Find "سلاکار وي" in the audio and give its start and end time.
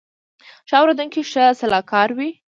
1.59-2.29